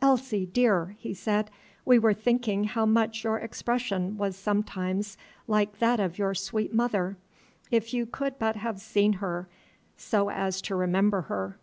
[0.00, 1.50] "Elsie, dear," he said,
[1.84, 7.18] "we were thinking how much your expression was sometimes like that of your sweet mother.
[7.70, 9.46] If you could but have seen her,
[9.94, 11.58] so as to remember her!"